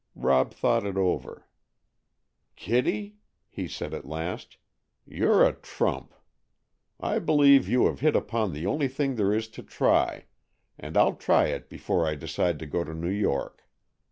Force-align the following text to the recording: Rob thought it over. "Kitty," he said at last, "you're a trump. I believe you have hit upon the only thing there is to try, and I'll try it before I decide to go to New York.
Rob 0.15 0.51
thought 0.51 0.83
it 0.83 0.97
over. 0.97 1.47
"Kitty," 2.55 3.17
he 3.51 3.67
said 3.67 3.93
at 3.93 4.03
last, 4.07 4.57
"you're 5.05 5.45
a 5.45 5.53
trump. 5.53 6.15
I 6.99 7.19
believe 7.19 7.67
you 7.69 7.85
have 7.85 7.99
hit 7.99 8.15
upon 8.15 8.51
the 8.51 8.65
only 8.65 8.87
thing 8.87 9.13
there 9.13 9.31
is 9.31 9.47
to 9.49 9.61
try, 9.61 10.25
and 10.79 10.97
I'll 10.97 11.13
try 11.13 11.49
it 11.49 11.69
before 11.69 12.07
I 12.07 12.15
decide 12.15 12.57
to 12.61 12.65
go 12.65 12.83
to 12.83 12.95
New 12.95 13.09
York. 13.11 13.63